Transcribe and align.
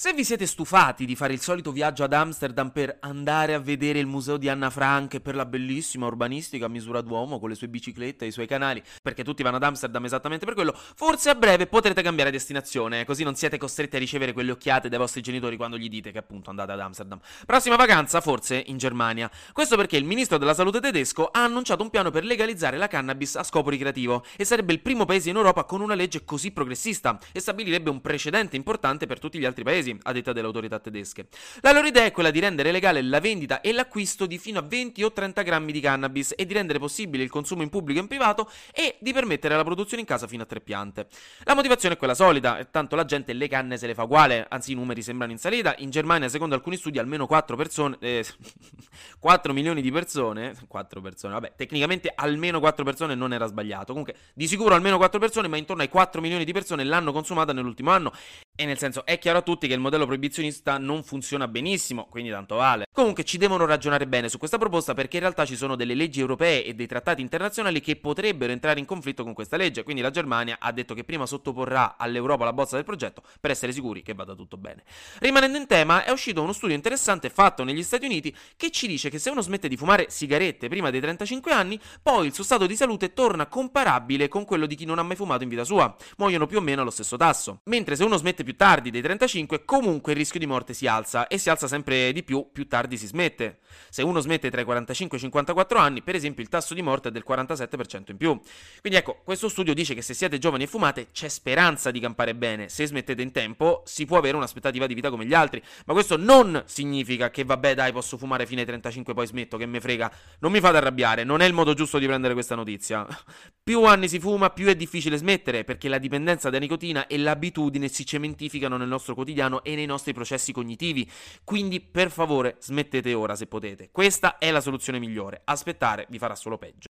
Se 0.00 0.14
vi 0.14 0.24
siete 0.24 0.46
stufati 0.46 1.04
di 1.04 1.14
fare 1.14 1.34
il 1.34 1.42
solito 1.42 1.72
viaggio 1.72 2.04
ad 2.04 2.14
Amsterdam 2.14 2.70
per 2.70 2.96
andare 3.00 3.52
a 3.52 3.58
vedere 3.58 3.98
il 3.98 4.06
museo 4.06 4.38
di 4.38 4.48
Anna 4.48 4.70
Frank 4.70 5.12
e 5.12 5.20
per 5.20 5.34
la 5.34 5.44
bellissima 5.44 6.06
urbanistica 6.06 6.64
a 6.64 6.68
misura 6.70 7.02
d'uomo 7.02 7.38
con 7.38 7.50
le 7.50 7.54
sue 7.54 7.68
biciclette 7.68 8.24
e 8.24 8.28
i 8.28 8.32
suoi 8.32 8.46
canali, 8.46 8.82
perché 9.02 9.22
tutti 9.22 9.42
vanno 9.42 9.56
ad 9.56 9.62
Amsterdam 9.62 10.02
esattamente 10.06 10.46
per 10.46 10.54
quello, 10.54 10.74
forse 10.74 11.28
a 11.28 11.34
breve 11.34 11.66
potrete 11.66 12.00
cambiare 12.00 12.30
destinazione, 12.30 13.04
così 13.04 13.24
non 13.24 13.34
siete 13.34 13.58
costretti 13.58 13.96
a 13.96 13.98
ricevere 13.98 14.32
quelle 14.32 14.52
occhiate 14.52 14.88
dai 14.88 14.98
vostri 14.98 15.20
genitori 15.20 15.58
quando 15.58 15.76
gli 15.76 15.90
dite 15.90 16.12
che 16.12 16.18
appunto 16.18 16.48
andate 16.48 16.72
ad 16.72 16.80
Amsterdam. 16.80 17.20
Prossima 17.44 17.76
vacanza, 17.76 18.22
forse 18.22 18.62
in 18.68 18.78
Germania. 18.78 19.30
Questo 19.52 19.76
perché 19.76 19.98
il 19.98 20.04
ministro 20.04 20.38
della 20.38 20.54
salute 20.54 20.80
tedesco 20.80 21.26
ha 21.26 21.44
annunciato 21.44 21.82
un 21.82 21.90
piano 21.90 22.10
per 22.10 22.24
legalizzare 22.24 22.78
la 22.78 22.88
cannabis 22.88 23.36
a 23.36 23.42
scopo 23.42 23.68
ricreativo 23.68 24.24
e 24.38 24.46
sarebbe 24.46 24.72
il 24.72 24.80
primo 24.80 25.04
paese 25.04 25.28
in 25.28 25.36
Europa 25.36 25.64
con 25.64 25.82
una 25.82 25.94
legge 25.94 26.24
così 26.24 26.52
progressista 26.52 27.18
e 27.32 27.40
stabilirebbe 27.40 27.90
un 27.90 28.00
precedente 28.00 28.56
importante 28.56 29.04
per 29.04 29.18
tutti 29.18 29.38
gli 29.38 29.44
altri 29.44 29.62
paesi 29.62 29.88
paesi, 29.90 29.98
a 30.02 30.12
detta 30.12 30.32
delle 30.32 30.46
autorità 30.46 30.78
tedesche. 30.78 31.26
La 31.60 31.72
loro 31.72 31.86
idea 31.86 32.04
è 32.04 32.12
quella 32.12 32.30
di 32.30 32.38
rendere 32.38 32.70
legale 32.70 33.02
la 33.02 33.20
vendita 33.20 33.60
e 33.60 33.72
l'acquisto 33.72 34.26
di 34.26 34.38
fino 34.38 34.58
a 34.58 34.62
20 34.62 35.02
o 35.02 35.12
30 35.12 35.42
grammi 35.42 35.72
di 35.72 35.80
cannabis 35.80 36.34
e 36.36 36.46
di 36.46 36.54
rendere 36.54 36.78
possibile 36.78 37.22
il 37.22 37.30
consumo 37.30 37.62
in 37.62 37.68
pubblico 37.68 37.98
e 37.98 38.02
in 38.02 38.08
privato 38.08 38.50
e 38.72 38.96
di 39.00 39.12
permettere 39.12 39.56
la 39.56 39.64
produzione 39.64 40.02
in 40.02 40.06
casa 40.06 40.26
fino 40.26 40.42
a 40.42 40.46
tre 40.46 40.60
piante. 40.60 41.08
La 41.44 41.54
motivazione 41.54 41.94
è 41.94 41.98
quella 41.98 42.14
solida, 42.14 42.64
tanto 42.70 42.96
la 42.96 43.04
gente 43.04 43.32
le 43.32 43.48
canne 43.48 43.76
se 43.76 43.86
le 43.86 43.94
fa 43.94 44.04
uguale, 44.04 44.46
anzi 44.48 44.72
i 44.72 44.74
numeri 44.74 45.02
sembrano 45.02 45.32
in 45.32 45.38
salita. 45.38 45.74
In 45.78 45.90
Germania, 45.90 46.28
secondo 46.28 46.54
alcuni 46.54 46.76
studi, 46.76 46.98
almeno 46.98 47.26
4 47.26 47.56
persone, 47.56 47.96
eh, 48.00 48.24
4 49.18 49.52
milioni 49.52 49.82
di 49.82 49.90
persone, 49.90 50.54
4 50.66 51.00
persone, 51.00 51.34
vabbè, 51.34 51.52
tecnicamente 51.56 52.12
almeno 52.14 52.60
4 52.60 52.84
persone 52.84 53.14
non 53.14 53.32
era 53.32 53.46
sbagliato. 53.46 53.86
Comunque, 53.86 54.14
di 54.34 54.46
sicuro 54.46 54.74
almeno 54.74 54.96
4 54.96 55.18
persone, 55.18 55.48
ma 55.48 55.56
intorno 55.56 55.82
ai 55.82 55.88
4 55.88 56.20
milioni 56.20 56.44
di 56.44 56.52
persone 56.52 56.84
l'hanno 56.84 57.12
consumata 57.12 57.52
nell'ultimo 57.52 57.90
anno. 57.90 58.12
E 58.60 58.66
nel 58.66 58.76
senso, 58.76 59.06
è 59.06 59.18
chiaro 59.18 59.38
a 59.38 59.40
tutti 59.40 59.66
che 59.66 59.72
il 59.72 59.80
modello 59.80 60.04
proibizionista 60.04 60.76
non 60.76 61.02
funziona 61.02 61.48
benissimo, 61.48 62.04
quindi 62.10 62.28
tanto 62.28 62.56
vale. 62.56 62.84
Comunque 62.92 63.24
ci 63.24 63.38
devono 63.38 63.64
ragionare 63.64 64.06
bene 64.06 64.28
su 64.28 64.36
questa 64.36 64.58
proposta 64.58 64.92
perché 64.92 65.16
in 65.16 65.22
realtà 65.22 65.46
ci 65.46 65.56
sono 65.56 65.76
delle 65.76 65.94
leggi 65.94 66.20
europee 66.20 66.66
e 66.66 66.74
dei 66.74 66.86
trattati 66.86 67.22
internazionali 67.22 67.80
che 67.80 67.96
potrebbero 67.96 68.52
entrare 68.52 68.78
in 68.78 68.84
conflitto 68.84 69.24
con 69.24 69.32
questa 69.32 69.56
legge, 69.56 69.82
quindi 69.82 70.02
la 70.02 70.10
Germania 70.10 70.58
ha 70.60 70.72
detto 70.72 70.92
che 70.92 71.04
prima 71.04 71.24
sottoporrà 71.24 71.96
all'Europa 71.96 72.44
la 72.44 72.52
bozza 72.52 72.76
del 72.76 72.84
progetto 72.84 73.22
per 73.40 73.50
essere 73.50 73.72
sicuri 73.72 74.02
che 74.02 74.12
vada 74.12 74.34
tutto 74.34 74.58
bene. 74.58 74.84
Rimanendo 75.20 75.56
in 75.56 75.66
tema, 75.66 76.04
è 76.04 76.10
uscito 76.10 76.42
uno 76.42 76.52
studio 76.52 76.74
interessante 76.74 77.30
fatto 77.30 77.64
negli 77.64 77.82
Stati 77.82 78.04
Uniti 78.04 78.36
che 78.58 78.70
ci 78.70 78.86
dice 78.86 79.08
che 79.08 79.18
se 79.18 79.30
uno 79.30 79.40
smette 79.40 79.68
di 79.68 79.78
fumare 79.78 80.10
sigarette 80.10 80.68
prima 80.68 80.90
dei 80.90 81.00
35 81.00 81.50
anni, 81.50 81.80
poi 82.02 82.26
il 82.26 82.34
suo 82.34 82.44
stato 82.44 82.66
di 82.66 82.76
salute 82.76 83.14
torna 83.14 83.46
comparabile 83.46 84.28
con 84.28 84.44
quello 84.44 84.66
di 84.66 84.74
chi 84.74 84.84
non 84.84 84.98
ha 84.98 85.02
mai 85.02 85.16
fumato 85.16 85.44
in 85.44 85.48
vita 85.48 85.64
sua. 85.64 85.96
Muoiono 86.18 86.46
più 86.46 86.58
o 86.58 86.60
meno 86.60 86.82
allo 86.82 86.90
stesso 86.90 87.16
tasso. 87.16 87.60
Mentre 87.64 87.96
se 87.96 88.04
uno 88.04 88.18
smette 88.18 88.42
più 88.42 88.48
tardi 88.56 88.90
dei 88.90 89.02
35, 89.02 89.64
comunque 89.64 90.12
il 90.12 90.18
rischio 90.18 90.40
di 90.40 90.46
morte 90.46 90.74
si 90.74 90.86
alza 90.86 91.26
e 91.26 91.38
si 91.38 91.50
alza 91.50 91.68
sempre 91.68 92.12
di 92.12 92.22
più 92.22 92.48
più 92.52 92.66
tardi 92.66 92.96
si 92.96 93.06
smette. 93.06 93.58
Se 93.88 94.02
uno 94.02 94.20
smette 94.20 94.50
tra 94.50 94.60
i 94.60 94.64
45 94.64 95.16
e 95.16 95.20
i 95.20 95.22
54 95.24 95.78
anni, 95.78 96.02
per 96.02 96.14
esempio, 96.14 96.42
il 96.42 96.48
tasso 96.48 96.74
di 96.74 96.82
morte 96.82 97.08
è 97.08 97.12
del 97.12 97.24
47% 97.26 98.10
in 98.10 98.16
più. 98.16 98.38
Quindi 98.80 98.98
ecco, 98.98 99.20
questo 99.24 99.48
studio 99.48 99.74
dice 99.74 99.94
che 99.94 100.02
se 100.02 100.14
siete 100.14 100.38
giovani 100.38 100.64
e 100.64 100.66
fumate 100.66 101.08
c'è 101.12 101.28
speranza 101.28 101.90
di 101.90 102.00
campare 102.00 102.34
bene. 102.34 102.68
Se 102.68 102.86
smettete 102.86 103.22
in 103.22 103.32
tempo, 103.32 103.82
si 103.84 104.04
può 104.04 104.18
avere 104.18 104.36
un'aspettativa 104.36 104.86
di 104.86 104.94
vita 104.94 105.10
come 105.10 105.26
gli 105.26 105.34
altri. 105.34 105.62
Ma 105.86 105.92
questo 105.92 106.16
non 106.16 106.62
significa 106.66 107.30
che 107.30 107.44
vabbè, 107.44 107.74
dai, 107.74 107.92
posso 107.92 108.16
fumare 108.16 108.46
fino 108.46 108.60
ai 108.60 108.66
35 108.66 109.14
poi 109.14 109.26
smetto, 109.26 109.56
che 109.56 109.66
me 109.66 109.80
frega. 109.80 110.10
Non 110.40 110.52
mi 110.52 110.60
fate 110.60 110.76
arrabbiare, 110.76 111.24
non 111.24 111.40
è 111.40 111.46
il 111.46 111.52
modo 111.52 111.74
giusto 111.74 111.98
di 111.98 112.06
prendere 112.06 112.34
questa 112.34 112.54
notizia. 112.54 113.06
più 113.62 113.84
anni 113.84 114.08
si 114.08 114.18
fuma, 114.18 114.50
più 114.50 114.66
è 114.66 114.74
difficile 114.74 115.16
smettere, 115.16 115.64
perché 115.64 115.88
la 115.88 115.98
dipendenza 115.98 116.50
da 116.50 116.58
nicotina 116.58 117.06
e 117.06 117.18
l'abitudine 117.18 117.88
si 117.88 118.04
cementificano 118.40 118.78
nel 118.78 118.88
nostro 118.88 119.14
quotidiano 119.14 119.62
e 119.62 119.74
nei 119.74 119.86
nostri 119.86 120.14
processi 120.14 120.52
cognitivi. 120.52 121.08
Quindi, 121.44 121.80
per 121.80 122.10
favore, 122.10 122.56
smettete 122.60 123.12
ora 123.12 123.36
se 123.36 123.46
potete. 123.46 123.90
Questa 123.92 124.38
è 124.38 124.50
la 124.50 124.62
soluzione 124.62 124.98
migliore. 124.98 125.42
Aspettare 125.44 126.06
vi 126.08 126.18
farà 126.18 126.34
solo 126.34 126.56
peggio. 126.56 126.89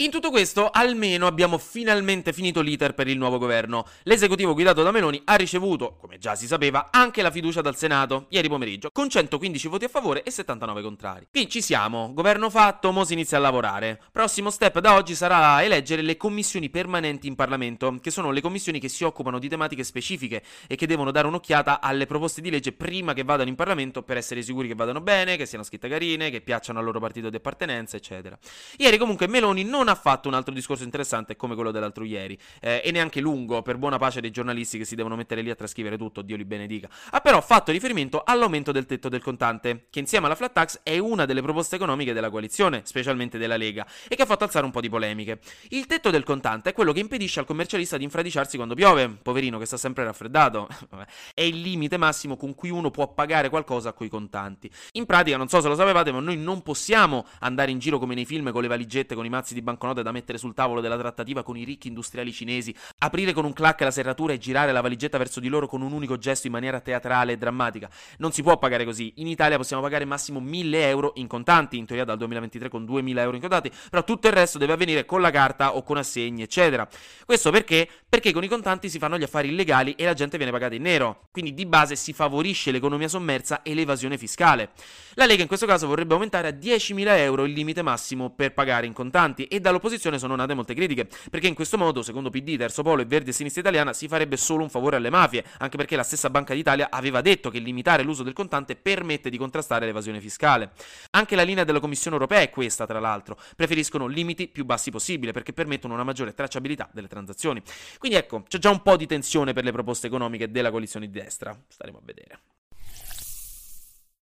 In 0.00 0.12
tutto 0.12 0.30
questo, 0.30 0.70
almeno 0.70 1.26
abbiamo 1.26 1.58
finalmente 1.58 2.32
finito 2.32 2.60
l'iter 2.60 2.94
per 2.94 3.08
il 3.08 3.18
nuovo 3.18 3.36
governo. 3.36 3.84
L'esecutivo 4.04 4.54
guidato 4.54 4.84
da 4.84 4.92
Meloni 4.92 5.20
ha 5.24 5.34
ricevuto, 5.34 5.96
come 5.98 6.18
già 6.18 6.36
si 6.36 6.46
sapeva, 6.46 6.90
anche 6.92 7.20
la 7.20 7.32
fiducia 7.32 7.62
dal 7.62 7.74
Senato, 7.74 8.26
ieri 8.28 8.46
pomeriggio, 8.46 8.90
con 8.92 9.08
115 9.10 9.66
voti 9.66 9.86
a 9.86 9.88
favore 9.88 10.22
e 10.22 10.30
79 10.30 10.82
contrari. 10.82 11.26
Qui 11.32 11.48
ci 11.48 11.60
siamo, 11.60 12.12
governo 12.14 12.48
fatto, 12.48 12.92
mo 12.92 13.02
si 13.02 13.14
inizia 13.14 13.38
a 13.38 13.40
lavorare. 13.40 14.00
Prossimo 14.12 14.50
step 14.50 14.78
da 14.78 14.94
oggi 14.94 15.16
sarà 15.16 15.64
eleggere 15.64 16.02
le 16.02 16.16
commissioni 16.16 16.70
permanenti 16.70 17.26
in 17.26 17.34
Parlamento, 17.34 17.96
che 18.00 18.12
sono 18.12 18.30
le 18.30 18.40
commissioni 18.40 18.78
che 18.78 18.88
si 18.88 19.02
occupano 19.02 19.40
di 19.40 19.48
tematiche 19.48 19.82
specifiche 19.82 20.44
e 20.68 20.76
che 20.76 20.86
devono 20.86 21.10
dare 21.10 21.26
un'occhiata 21.26 21.80
alle 21.80 22.06
proposte 22.06 22.40
di 22.40 22.50
legge 22.50 22.70
prima 22.70 23.14
che 23.14 23.24
vadano 23.24 23.48
in 23.48 23.56
Parlamento 23.56 24.04
per 24.04 24.16
essere 24.16 24.42
sicuri 24.42 24.68
che 24.68 24.76
vadano 24.76 25.00
bene, 25.00 25.36
che 25.36 25.44
siano 25.44 25.64
scritte 25.64 25.88
carine, 25.88 26.30
che 26.30 26.40
piacciono 26.40 26.78
al 26.78 26.84
loro 26.84 27.00
partito 27.00 27.30
di 27.30 27.36
appartenenza, 27.36 27.96
eccetera. 27.96 28.38
Ieri 28.76 28.96
comunque 28.96 29.26
Meloni 29.26 29.64
non 29.64 29.86
ha 29.90 29.94
fatto 29.94 30.28
un 30.28 30.34
altro 30.34 30.54
discorso 30.54 30.84
interessante 30.84 31.36
come 31.36 31.54
quello 31.54 31.70
dell'altro 31.70 32.04
ieri, 32.04 32.38
eh, 32.60 32.82
e 32.84 32.90
neanche 32.90 33.20
lungo, 33.20 33.62
per 33.62 33.76
buona 33.76 33.98
pace 33.98 34.20
dei 34.20 34.30
giornalisti 34.30 34.78
che 34.78 34.84
si 34.84 34.94
devono 34.94 35.16
mettere 35.16 35.42
lì 35.42 35.50
a 35.50 35.54
trascrivere 35.54 35.96
tutto, 35.96 36.22
Dio 36.22 36.36
li 36.36 36.44
benedica. 36.44 36.88
Ha 37.10 37.20
però 37.20 37.40
fatto 37.40 37.72
riferimento 37.72 38.22
all'aumento 38.24 38.72
del 38.72 38.86
tetto 38.86 39.08
del 39.08 39.22
contante, 39.22 39.86
che 39.90 39.98
insieme 39.98 40.26
alla 40.26 40.34
flat 40.34 40.52
tax 40.52 40.80
è 40.82 40.98
una 40.98 41.24
delle 41.24 41.42
proposte 41.42 41.76
economiche 41.76 42.12
della 42.12 42.30
coalizione, 42.30 42.82
specialmente 42.84 43.38
della 43.38 43.56
Lega, 43.56 43.86
e 44.08 44.14
che 44.14 44.22
ha 44.22 44.26
fatto 44.26 44.44
alzare 44.44 44.64
un 44.64 44.70
po' 44.70 44.80
di 44.80 44.88
polemiche. 44.88 45.40
Il 45.70 45.86
tetto 45.86 46.10
del 46.10 46.24
contante 46.24 46.70
è 46.70 46.72
quello 46.72 46.92
che 46.92 47.00
impedisce 47.00 47.40
al 47.40 47.46
commercialista 47.46 47.96
di 47.96 48.04
infradiciarsi 48.04 48.56
quando 48.56 48.74
piove, 48.74 49.08
poverino 49.08 49.58
che 49.58 49.66
sta 49.66 49.76
sempre 49.76 50.04
raffreddato. 50.04 50.68
è 51.34 51.42
il 51.42 51.60
limite 51.60 51.96
massimo 51.96 52.36
con 52.36 52.54
cui 52.54 52.70
uno 52.70 52.90
può 52.90 53.12
pagare 53.12 53.48
qualcosa 53.48 53.92
coi 53.92 54.08
contanti. 54.08 54.70
In 54.92 55.06
pratica, 55.06 55.36
non 55.36 55.48
so 55.48 55.60
se 55.60 55.68
lo 55.68 55.74
sapevate, 55.74 56.12
ma 56.12 56.20
noi 56.20 56.36
non 56.36 56.62
possiamo 56.62 57.26
andare 57.40 57.70
in 57.70 57.78
giro 57.78 57.98
come 57.98 58.14
nei 58.14 58.24
film 58.24 58.50
con 58.52 58.62
le 58.62 58.68
valigette 58.68 59.14
con 59.14 59.24
i 59.24 59.28
mazzi 59.28 59.54
di 59.54 59.62
banconote 59.62 59.77
banconote 59.78 60.02
da 60.02 60.10
mettere 60.10 60.36
sul 60.36 60.52
tavolo 60.52 60.80
della 60.80 60.98
trattativa 60.98 61.44
con 61.44 61.56
i 61.56 61.62
ricchi 61.62 61.86
industriali 61.88 62.32
cinesi, 62.32 62.74
aprire 62.98 63.32
con 63.32 63.44
un 63.44 63.52
clac 63.52 63.80
la 63.80 63.92
serratura 63.92 64.32
e 64.32 64.38
girare 64.38 64.72
la 64.72 64.80
valigetta 64.80 65.16
verso 65.16 65.38
di 65.38 65.48
loro 65.48 65.68
con 65.68 65.80
un 65.80 65.92
unico 65.92 66.18
gesto 66.18 66.48
in 66.48 66.52
maniera 66.52 66.80
teatrale 66.80 67.32
e 67.32 67.36
drammatica. 67.38 67.88
Non 68.18 68.32
si 68.32 68.42
può 68.42 68.58
pagare 68.58 68.84
così. 68.84 69.12
In 69.16 69.28
Italia 69.28 69.56
possiamo 69.56 69.80
pagare 69.80 70.04
massimo 70.04 70.40
1000 70.40 70.88
euro 70.88 71.12
in 71.14 71.28
contanti, 71.28 71.78
in 71.78 71.86
teoria 71.86 72.04
dal 72.04 72.18
2023 72.18 72.68
con 72.68 72.84
2000 72.84 73.22
euro 73.22 73.36
in 73.36 73.40
contanti, 73.40 73.70
però 73.88 74.02
tutto 74.02 74.26
il 74.26 74.32
resto 74.32 74.58
deve 74.58 74.72
avvenire 74.72 75.04
con 75.04 75.20
la 75.20 75.30
carta 75.30 75.76
o 75.76 75.82
con 75.82 75.96
assegni, 75.96 76.42
eccetera. 76.42 76.86
Questo 77.24 77.50
perché? 77.50 77.88
Perché 78.08 78.32
con 78.32 78.42
i 78.42 78.48
contanti 78.48 78.90
si 78.90 78.98
fanno 78.98 79.16
gli 79.16 79.22
affari 79.22 79.48
illegali 79.48 79.92
e 79.92 80.04
la 80.04 80.14
gente 80.14 80.36
viene 80.36 80.52
pagata 80.52 80.74
in 80.74 80.82
nero. 80.82 81.28
Quindi 81.30 81.54
di 81.54 81.66
base 81.66 81.94
si 81.94 82.12
favorisce 82.12 82.72
l'economia 82.72 83.08
sommersa 83.08 83.62
e 83.62 83.74
l'evasione 83.74 84.18
fiscale. 84.18 84.70
La 85.14 85.26
Lega 85.26 85.42
in 85.42 85.48
questo 85.48 85.66
caso 85.66 85.86
vorrebbe 85.86 86.14
aumentare 86.14 86.48
a 86.48 86.50
10.000 86.50 87.18
euro 87.18 87.44
il 87.44 87.52
limite 87.52 87.82
massimo 87.82 88.30
per 88.30 88.54
pagare 88.54 88.86
in 88.86 88.92
contanti 88.92 89.44
e 89.44 89.60
dall'opposizione 89.68 90.18
sono 90.18 90.34
nate 90.34 90.54
molte 90.54 90.74
critiche, 90.74 91.08
perché 91.30 91.46
in 91.46 91.54
questo 91.54 91.78
modo, 91.78 92.02
secondo 92.02 92.30
PD, 92.30 92.56
Terzo 92.56 92.82
Polo 92.82 93.02
e 93.02 93.04
Verdi 93.04 93.30
e 93.30 93.32
Sinistra 93.32 93.60
Italiana, 93.60 93.92
si 93.92 94.08
farebbe 94.08 94.36
solo 94.36 94.62
un 94.62 94.70
favore 94.70 94.96
alle 94.96 95.10
mafie, 95.10 95.44
anche 95.58 95.76
perché 95.76 95.96
la 95.96 96.02
stessa 96.02 96.30
Banca 96.30 96.54
d'Italia 96.54 96.88
aveva 96.90 97.20
detto 97.20 97.50
che 97.50 97.58
limitare 97.58 98.02
l'uso 98.02 98.22
del 98.22 98.32
contante 98.32 98.76
permette 98.76 99.30
di 99.30 99.38
contrastare 99.38 99.86
l'evasione 99.86 100.20
fiscale. 100.20 100.72
Anche 101.10 101.36
la 101.36 101.42
linea 101.42 101.64
della 101.64 101.80
Commissione 101.80 102.16
europea 102.16 102.40
è 102.40 102.50
questa, 102.50 102.86
tra 102.86 103.00
l'altro, 103.00 103.38
preferiscono 103.56 104.06
limiti 104.06 104.48
più 104.48 104.64
bassi 104.64 104.90
possibile 104.90 105.32
perché 105.32 105.52
permettono 105.52 105.94
una 105.94 106.04
maggiore 106.04 106.34
tracciabilità 106.34 106.88
delle 106.92 107.08
transazioni. 107.08 107.62
Quindi 107.98 108.18
ecco, 108.18 108.44
c'è 108.48 108.58
già 108.58 108.70
un 108.70 108.82
po' 108.82 108.96
di 108.96 109.06
tensione 109.06 109.52
per 109.52 109.64
le 109.64 109.72
proposte 109.72 110.06
economiche 110.06 110.50
della 110.50 110.70
coalizione 110.70 111.06
di 111.08 111.18
destra. 111.18 111.56
Staremo 111.68 111.98
a 111.98 112.02
vedere. 112.04 112.40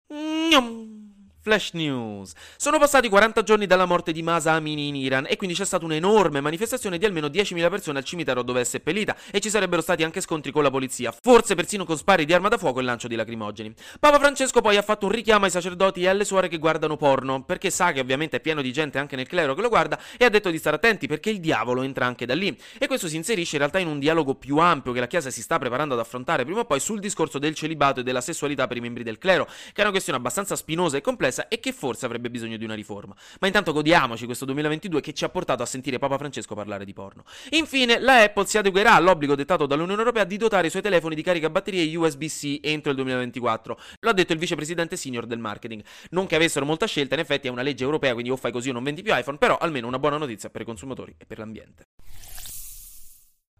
Gnam. 0.07 1.02
Flash 1.43 1.71
News. 1.73 2.31
Sono 2.55 2.79
passati 2.79 3.09
40 3.09 3.43
giorni 3.43 3.65
dalla 3.65 3.85
morte 3.85 4.13
di 4.13 4.23
Masa 4.23 4.53
Amini 4.53 4.87
in 4.87 4.95
Iran 4.95 5.25
e 5.27 5.35
quindi 5.35 5.57
c'è 5.57 5.65
stata 5.65 5.83
un'enorme 5.83 6.39
manifestazione 6.39 6.97
di 6.97 7.03
almeno 7.03 7.27
10.000 7.27 7.69
persone 7.69 7.97
al 7.97 8.05
cimitero 8.05 8.43
dove 8.43 8.61
è 8.61 8.63
seppellita 8.63 9.13
e 9.29 9.41
ci 9.41 9.49
sarebbero 9.49 9.81
stati 9.81 10.03
anche 10.03 10.21
scontri 10.21 10.53
con 10.53 10.63
la 10.63 10.69
polizia, 10.69 11.11
forse 11.11 11.53
persino 11.53 11.83
con 11.83 11.97
spari 11.97 12.23
di 12.23 12.31
arma 12.31 12.47
da 12.47 12.57
fuoco 12.57 12.79
e 12.79 12.83
lancio 12.83 13.09
di 13.09 13.15
lacrimogeni. 13.15 13.73
Papa 13.99 14.19
Francesco 14.19 14.61
poi 14.61 14.77
ha 14.77 14.81
fatto 14.81 15.05
un 15.05 15.11
richiamo 15.11 15.43
ai 15.43 15.51
sacerdoti 15.51 16.03
e 16.03 16.07
alle 16.07 16.23
suore 16.23 16.47
che 16.47 16.59
guardano 16.59 16.95
porno, 16.95 17.43
perché 17.43 17.69
sa 17.71 17.91
che 17.91 17.99
ovviamente 17.99 18.37
è 18.37 18.39
pieno 18.39 18.61
di 18.61 18.71
gente 18.71 18.97
anche 18.97 19.17
nel 19.17 19.27
clero 19.27 19.53
che 19.53 19.61
lo 19.61 19.67
guarda 19.67 19.99
e 20.17 20.23
ha 20.23 20.29
detto 20.29 20.49
di 20.49 20.57
stare 20.57 20.77
attenti 20.77 21.07
perché 21.07 21.29
il 21.29 21.41
diavolo 21.41 21.81
entra 21.81 22.05
anche 22.05 22.25
da 22.25 22.35
lì. 22.35 22.57
E 22.77 22.87
questo 22.87 23.09
si 23.09 23.17
inserisce 23.17 23.55
in 23.55 23.59
realtà 23.59 23.79
in 23.79 23.87
un 23.87 23.99
dialogo 23.99 24.35
più 24.35 24.59
ampio 24.59 24.93
che 24.93 25.01
la 25.01 25.07
Chiesa 25.07 25.29
si 25.29 25.41
sta 25.41 25.59
preparando 25.59 25.93
ad 25.93 25.99
affrontare 25.99 26.45
prima 26.45 26.61
o 26.61 26.65
poi 26.65 26.79
sul 26.79 27.01
discorso 27.01 27.37
del 27.37 27.53
celibato 27.53 27.99
e 27.99 28.03
della 28.03 28.21
sessualità 28.21 28.65
per 28.65 28.77
i 28.77 28.79
membri 28.79 29.03
del 29.03 29.17
clero, 29.17 29.43
che 29.43 29.73
è 29.75 29.81
una 29.81 29.91
questione 29.91 30.17
abbastanza 30.17 30.55
spinosa 30.55 30.95
e 30.95 31.01
complessa 31.01 31.31
complessa 31.33 31.47
e 31.47 31.59
che 31.59 31.71
forse 31.71 32.05
avrebbe 32.05 32.29
bisogno 32.29 32.57
di 32.57 32.63
una 32.63 32.75
riforma. 32.75 33.15
Ma 33.39 33.47
intanto 33.47 33.73
godiamoci 33.73 34.25
questo 34.25 34.45
2022 34.45 35.01
che 35.01 35.13
ci 35.13 35.23
ha 35.23 35.29
portato 35.29 35.63
a 35.63 35.65
sentire 35.65 35.97
Papa 35.97 36.17
Francesco 36.17 36.53
parlare 36.55 36.85
di 36.85 36.93
porno. 36.93 37.23
Infine, 37.51 37.99
la 37.99 38.21
Apple 38.21 38.45
si 38.45 38.57
adeguerà 38.57 38.93
all'obbligo 38.93 39.35
dettato 39.35 39.65
dall'Unione 39.65 39.99
Europea 39.99 40.23
di 40.23 40.37
dotare 40.37 40.67
i 40.67 40.69
suoi 40.69 40.81
telefoni 40.81 41.15
di 41.15 41.23
caricabatterie 41.23 41.95
USB-C 41.95 42.59
entro 42.61 42.91
il 42.91 42.97
2024. 42.97 43.79
Lo 43.99 44.09
ha 44.09 44.13
detto 44.13 44.33
il 44.33 44.39
vicepresidente 44.39 44.95
senior 44.95 45.25
del 45.25 45.39
marketing. 45.39 45.83
Non 46.11 46.27
che 46.27 46.35
avessero 46.35 46.65
molta 46.65 46.85
scelta, 46.85 47.15
in 47.15 47.21
effetti 47.21 47.47
è 47.47 47.51
una 47.51 47.61
legge 47.61 47.83
europea, 47.83 48.13
quindi 48.13 48.29
o 48.29 48.35
fai 48.35 48.51
così 48.51 48.69
o 48.69 48.73
non 48.73 48.83
vendi 48.83 49.01
più 49.01 49.15
iPhone, 49.15 49.37
però 49.37 49.57
almeno 49.57 49.87
una 49.87 49.99
buona 49.99 50.17
notizia 50.17 50.49
per 50.49 50.61
i 50.61 50.65
consumatori 50.65 51.15
e 51.17 51.25
per 51.25 51.39
l'ambiente. 51.39 51.87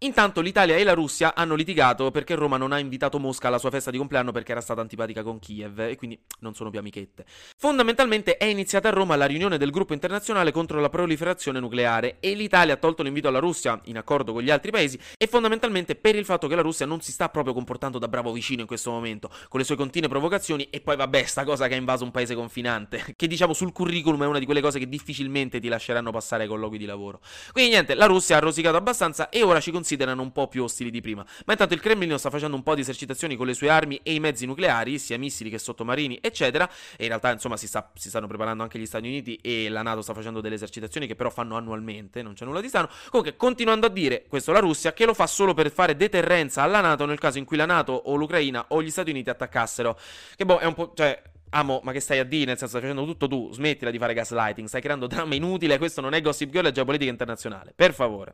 Intanto 0.04 0.42
l'Italia 0.42 0.76
e 0.76 0.84
la 0.84 0.92
Russia 0.92 1.34
hanno 1.34 1.56
litigato 1.56 2.12
perché 2.12 2.36
Roma 2.36 2.58
non 2.58 2.74
ha 2.74 2.78
invitato 2.78 3.20
Mosca 3.20 3.48
alla 3.48 3.58
sua 3.58 3.70
festa 3.70 3.90
di 3.90 3.98
compleanno 3.98 4.34
perché 4.34 4.52
era 4.52 4.60
stata 4.60 4.82
antipatica 4.82 5.24
con 5.24 5.40
Kiev 5.40 5.80
e 5.80 5.96
quindi 5.96 6.20
non 6.40 6.54
sono 6.54 6.70
più 6.70 6.80
amichette. 6.80 7.24
Fondamentalmente 7.56 8.36
è 8.36 8.44
iniziata 8.44 8.90
a 8.90 8.92
Roma 8.92 9.16
la 9.16 9.26
riunione 9.26 9.58
del 9.58 9.72
gruppo 9.72 9.94
internazionale 9.94 10.52
contro 10.52 10.82
la 10.82 10.90
proliferazione 10.90 11.62
nucleare 11.62 12.18
e 12.20 12.34
l'Italia 12.34 12.74
ha 12.74 12.78
tolto 12.78 13.02
l'invito 13.02 13.30
alla 13.30 13.40
Russia 13.40 13.80
in 13.86 13.98
accordo 13.98 14.34
con 14.34 14.42
gli 14.42 14.50
altri 14.50 14.72
paesi 14.72 15.00
e 15.18 15.26
fondamentalmente 15.26 15.96
per 15.96 16.18
il 16.18 16.26
fatto 16.26 16.48
che 16.48 16.56
la 16.56 16.62
Russia 16.62 16.86
non 16.86 17.00
si 17.00 17.14
sta 17.14 17.30
proprio 17.30 17.54
comportando 17.54 17.98
da 17.98 18.10
bravo 18.10 18.34
vicino 18.34 18.60
in 18.60 18.68
questo 18.68 18.92
momento 18.92 19.30
con 19.48 19.62
le 19.62 19.66
sue 19.66 19.78
continue 19.78 20.10
provocazioni 20.10 20.68
e 20.70 20.82
poi 20.82 20.98
vabbè 20.98 21.24
sta 21.24 21.46
cosa 21.46 21.70
che 21.70 21.76
ha 21.76 21.78
invaso 21.78 22.04
un 22.04 22.12
paese 22.12 22.36
confinante 22.36 23.06
che 23.16 23.28
diciamo 23.28 23.54
sul 23.54 23.72
curriculum 23.72 24.24
è 24.24 24.28
una 24.28 24.40
di 24.40 24.46
quelle 24.46 24.60
cose 24.60 24.80
che 24.80 24.90
difficilmente 24.90 25.62
ti 25.62 25.70
lasceranno 25.70 26.12
passare 26.12 26.44
ai 26.44 26.50
colloqui 26.50 26.78
di 26.78 26.86
lavoro. 26.86 27.22
Quindi 27.54 27.72
niente, 27.72 27.96
la 27.96 28.06
Russia 28.06 28.36
ha 28.36 28.40
rosicato 28.40 28.76
abbastanza 28.76 29.30
e 29.30 29.44
ora 29.44 29.62
ci 29.62 29.72
considera 29.72 29.92
considerano 29.94 30.22
un 30.22 30.32
po' 30.32 30.48
più 30.48 30.64
ostili 30.64 30.90
di 30.90 31.02
prima. 31.02 31.26
Ma 31.46 31.54
intanto 31.54 31.74
il 31.74 31.80
Cremlino 31.80 32.18
sta 32.18 32.30
facendo 32.30 32.56
un 32.56 32.64
po' 32.64 32.76
di 32.76 32.82
esercitazioni 32.82 33.36
con 33.36 33.46
le 33.46 33.54
sue 33.54 33.70
armi 33.70 34.00
e 34.04 34.14
i 34.14 34.20
mezzi 34.20 34.46
nucleari, 34.46 34.98
sia 35.00 35.18
missili 35.18 35.50
che 35.50 35.58
sottomarini, 35.58 36.20
eccetera. 36.22 36.70
E 36.98 37.04
in 37.04 37.08
realtà, 37.08 37.32
insomma, 37.32 37.58
si, 37.58 37.68
sta, 37.68 37.92
si 37.96 38.10
stanno 38.10 38.28
preparando 38.28 38.64
anche 38.64 38.80
gli 38.80 38.86
Stati 38.86 39.08
Uniti 39.08 39.36
e 39.42 39.70
la 39.70 39.82
NATO 39.82 40.02
sta 40.02 40.14
facendo 40.14 40.42
delle 40.42 40.56
esercitazioni 40.56 41.08
che 41.08 41.16
però 41.16 41.30
fanno 41.30 41.56
annualmente, 41.56 42.22
non 42.22 42.34
c'è 42.34 42.46
nulla 42.46 42.62
di 42.62 42.68
strano. 42.68 42.90
Comunque, 43.10 43.36
continuando 43.38 43.86
a 43.86 43.90
dire 43.90 44.26
questo 44.28 44.52
la 44.52 44.60
Russia, 44.60 44.94
che 44.94 45.06
lo 45.06 45.14
fa 45.14 45.28
solo 45.28 45.54
per 45.54 45.72
fare 45.72 45.96
deterrenza 45.96 46.62
alla 46.62 46.82
NATO 46.82 47.06
nel 47.06 47.20
caso 47.20 47.38
in 47.38 47.46
cui 47.46 47.58
la 47.58 47.66
NATO 47.66 47.94
o 47.94 48.16
l'Ucraina 48.16 48.66
o 48.70 48.82
gli 48.82 48.92
Stati 48.92 49.12
Uniti 49.12 49.30
attaccassero. 49.30 49.98
Che 50.36 50.46
boh, 50.46 50.58
è 50.58 50.66
un 50.66 50.74
po'. 50.74 50.92
cioè. 50.96 51.22
Amo, 51.56 51.82
ma 51.84 51.92
che 51.92 52.00
stai 52.00 52.18
a 52.18 52.24
dire? 52.24 52.46
Nel 52.46 52.58
senso, 52.58 52.80
stai 52.80 52.82
facendo 52.82 53.06
tutto 53.06 53.28
tu. 53.28 53.52
Smettila 53.54 53.92
di 53.92 54.00
fare 54.00 54.16
gaslighting. 54.16 54.68
Stai 54.68 54.82
creando 54.82 55.06
dramma 55.06 55.36
inutile. 55.36 55.78
Questo 55.78 56.02
non 56.02 56.16
è 56.16 56.20
Gossip 56.22 56.50
Girl, 56.50 56.66
è 56.66 56.72
geopolitica 56.72 57.12
internazionale. 57.12 57.74
Per 57.76 57.94
favore. 57.94 58.34